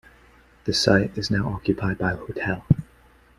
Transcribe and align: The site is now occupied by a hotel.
The 0.63 0.73
site 0.73 1.15
is 1.15 1.29
now 1.29 1.47
occupied 1.53 1.99
by 1.99 2.13
a 2.13 2.17
hotel. 2.17 2.65